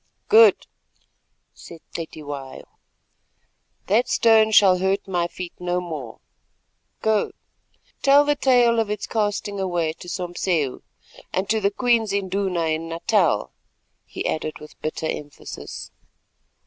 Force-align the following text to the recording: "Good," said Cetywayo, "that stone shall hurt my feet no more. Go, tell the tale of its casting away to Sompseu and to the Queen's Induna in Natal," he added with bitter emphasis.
"Good," 0.29 0.65
said 1.53 1.81
Cetywayo, 1.95 2.63
"that 3.85 4.09
stone 4.09 4.49
shall 4.49 4.79
hurt 4.79 5.07
my 5.07 5.27
feet 5.27 5.53
no 5.59 5.79
more. 5.79 6.17
Go, 7.03 7.33
tell 8.01 8.25
the 8.25 8.35
tale 8.35 8.79
of 8.79 8.89
its 8.89 9.05
casting 9.05 9.59
away 9.59 9.93
to 9.93 10.09
Sompseu 10.09 10.81
and 11.31 11.47
to 11.51 11.61
the 11.61 11.69
Queen's 11.69 12.13
Induna 12.13 12.65
in 12.65 12.89
Natal," 12.89 13.51
he 14.07 14.25
added 14.25 14.57
with 14.57 14.81
bitter 14.81 15.05
emphasis. 15.05 15.91